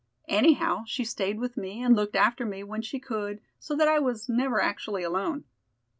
[0.29, 3.99] Anyhow, she stayed with me and looked after me when she could, so that I
[3.99, 5.43] was never actually alone."